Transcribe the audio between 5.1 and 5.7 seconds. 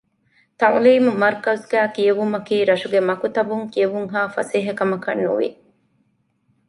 ނުވި